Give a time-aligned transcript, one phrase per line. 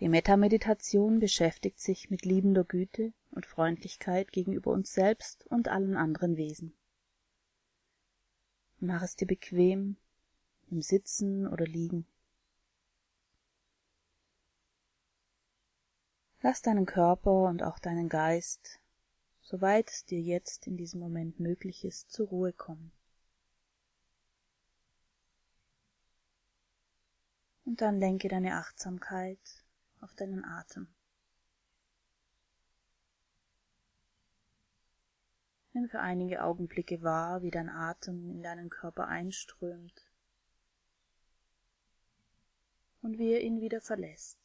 [0.00, 6.36] Die Metameditation beschäftigt sich mit liebender Güte und Freundlichkeit gegenüber uns selbst und allen anderen
[6.36, 6.72] Wesen.
[8.78, 9.96] Mach es dir bequem,
[10.70, 12.06] im Sitzen oder Liegen.
[16.42, 18.78] Lass deinen Körper und auch deinen Geist,
[19.40, 22.92] soweit es dir jetzt in diesem Moment möglich ist, zur Ruhe kommen.
[27.64, 29.40] Und dann lenke deine Achtsamkeit
[30.00, 30.88] auf deinen Atem.
[35.72, 40.08] Nimm für einige Augenblicke wahr, wie dein Atem in deinen Körper einströmt
[43.02, 44.38] und wie er ihn wieder verlässt.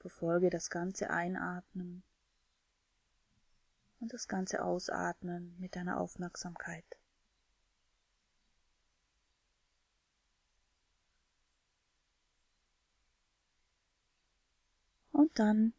[0.00, 2.02] Verfolge das ganze Einatmen
[4.00, 6.84] und das ganze Ausatmen mit deiner Aufmerksamkeit.
[15.34, 15.74] Dann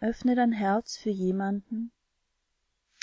[0.00, 1.92] öffne dein Herz für jemanden,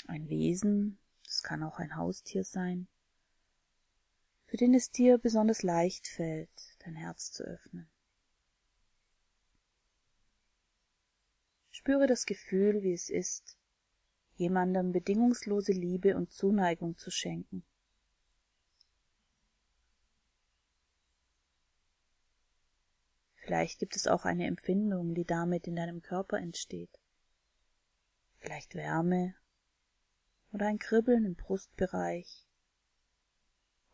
[0.06, 2.88] ein Wesen, es kann auch ein Haustier sein,
[4.46, 6.50] für den es dir besonders leicht fällt,
[6.84, 7.88] dein Herz zu öffnen.
[11.70, 13.56] Spüre das Gefühl, wie es ist,
[14.36, 17.64] jemandem bedingungslose Liebe und Zuneigung zu schenken.
[23.48, 26.90] Vielleicht gibt es auch eine Empfindung, die damit in deinem Körper entsteht.
[28.40, 29.36] Vielleicht Wärme
[30.52, 32.46] oder ein Kribbeln im Brustbereich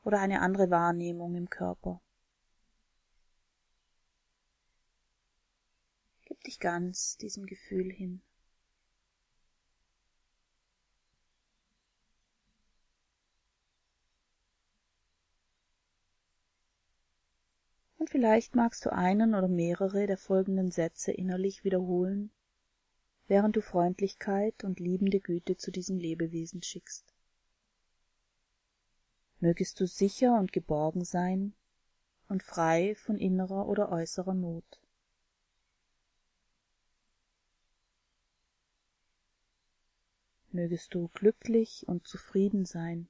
[0.02, 2.02] oder eine andere Wahrnehmung im Körper.
[6.46, 8.22] dich ganz diesem Gefühl hin.
[18.04, 22.30] Und vielleicht magst du einen oder mehrere der folgenden Sätze innerlich wiederholen,
[23.28, 27.14] während du Freundlichkeit und liebende Güte zu diesen Lebewesen schickst.
[29.40, 31.54] Mögest du sicher und geborgen sein
[32.28, 34.82] und frei von innerer oder äußerer Not.
[40.50, 43.08] mögest du glücklich und zufrieden sein.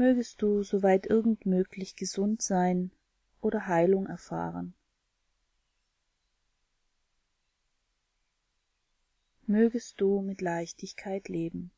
[0.00, 2.90] Mögest du, soweit irgend möglich, gesund sein
[3.42, 4.72] oder Heilung erfahren.
[9.44, 11.70] Mögest du mit Leichtigkeit leben.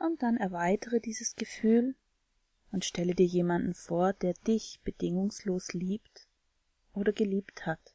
[0.00, 1.94] Und dann erweitere dieses Gefühl
[2.72, 6.26] und stelle dir jemanden vor, der dich bedingungslos liebt
[6.92, 7.93] oder geliebt hat.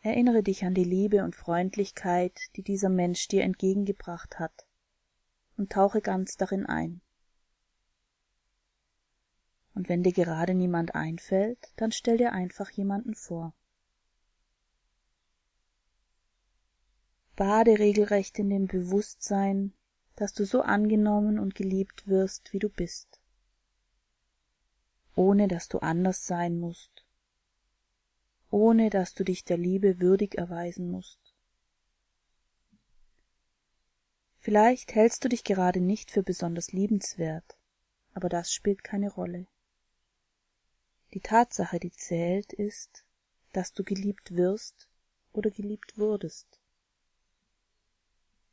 [0.00, 4.66] Erinnere dich an die Liebe und Freundlichkeit, die dieser Mensch dir entgegengebracht hat,
[5.56, 7.00] und tauche ganz darin ein.
[9.74, 13.54] Und wenn dir gerade niemand einfällt, dann stell dir einfach jemanden vor.
[17.34, 19.72] Bade regelrecht in dem Bewusstsein,
[20.16, 23.20] dass du so angenommen und geliebt wirst, wie du bist,
[25.14, 27.04] ohne dass du anders sein musst,
[28.50, 31.20] ohne dass du dich der Liebe würdig erweisen musst.
[34.38, 37.58] Vielleicht hältst du dich gerade nicht für besonders liebenswert,
[38.14, 39.46] aber das spielt keine Rolle.
[41.12, 43.04] Die Tatsache, die zählt, ist,
[43.52, 44.88] dass du geliebt wirst
[45.32, 46.60] oder geliebt wurdest.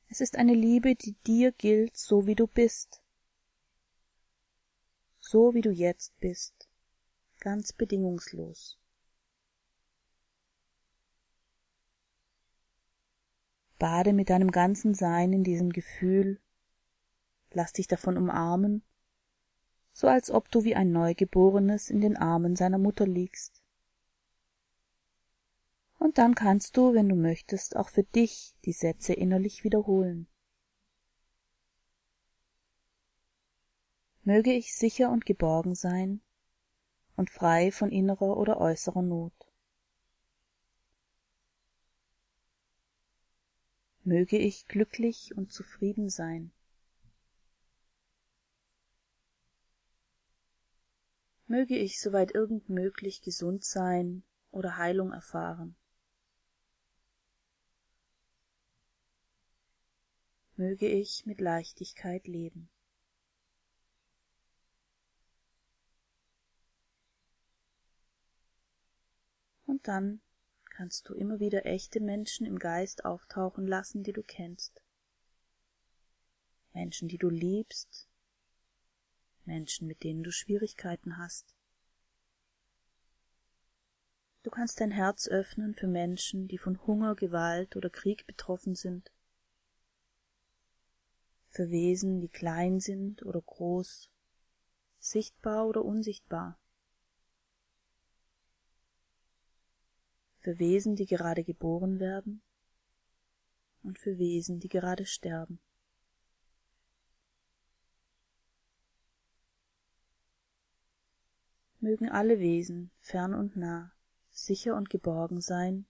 [0.10, 3.02] Es ist eine Liebe, die dir gilt, so wie du bist,
[5.20, 6.70] so wie du jetzt bist,
[7.40, 8.78] ganz bedingungslos.
[13.78, 16.40] Bade mit deinem ganzen Sein in diesem Gefühl,
[17.52, 18.84] lass dich davon umarmen,
[19.94, 23.66] so als ob du wie ein Neugeborenes in den Armen seiner Mutter liegst
[26.06, 30.28] und dann kannst du, wenn du möchtest, auch für dich die Sätze innerlich wiederholen.
[34.24, 36.22] Möge ich sicher und geborgen sein
[37.16, 39.34] und frei von innerer oder äußerer Not.
[44.06, 46.52] Möge ich glücklich und zufrieden sein.
[51.48, 55.76] Möge ich soweit irgend möglich gesund sein oder Heilung erfahren.
[60.58, 62.70] möge ich mit Leichtigkeit leben.
[69.66, 70.22] Und dann
[70.76, 74.82] kannst du immer wieder echte Menschen im Geist auftauchen lassen, die du kennst.
[76.74, 78.10] Menschen, die du liebst,
[79.46, 81.56] Menschen, mit denen du Schwierigkeiten hast.
[84.44, 89.14] Du kannst dein Herz öffnen für Menschen, die von Hunger, Gewalt oder Krieg betroffen sind,
[91.48, 94.12] für Wesen, die klein sind oder groß,
[95.00, 96.60] sichtbar oder unsichtbar,
[100.46, 102.44] für Wesen, die gerade geboren werden
[103.82, 105.60] und für Wesen, die gerade sterben.
[111.80, 113.92] Mögen alle Wesen, fern und nah,
[114.30, 115.88] sicher und geborgen sein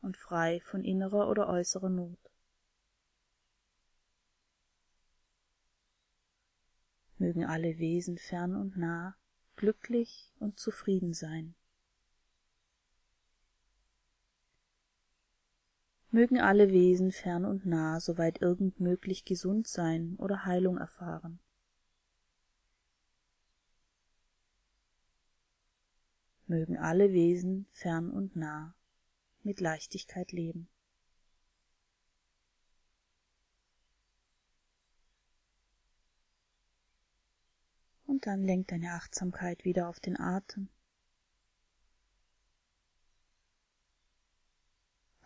[0.00, 2.20] und frei von innerer oder äußerer Not.
[7.16, 9.16] Mögen alle Wesen fern und nah
[9.56, 11.56] glücklich und zufrieden sein.
[16.18, 21.38] Mögen alle Wesen fern und nah, soweit irgend möglich gesund sein oder Heilung erfahren.
[26.48, 28.74] Mögen alle Wesen fern und nah
[29.44, 30.68] mit Leichtigkeit leben.
[38.06, 40.68] Und dann lenk deine Achtsamkeit wieder auf den Atem.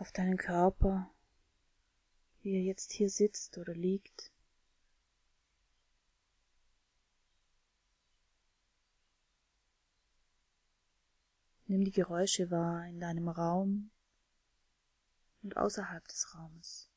[0.02, 1.14] Auf deinen Körper,
[2.40, 4.32] wie er jetzt hier sitzt oder liegt.
[11.68, 13.92] Nimm die Geräusche wahr in deinem Raum
[15.44, 16.90] und außerhalb des Raumes.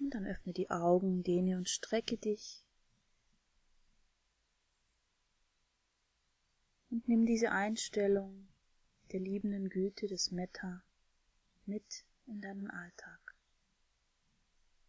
[0.00, 2.67] Und dann öffne die Augen, dehne und strecke dich.
[6.90, 8.48] Und nimm diese Einstellung
[9.12, 10.82] der liebenden Güte des Metta
[11.66, 13.27] mit in deinen Alltag.